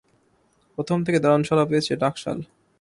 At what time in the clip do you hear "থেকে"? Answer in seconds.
1.05-1.19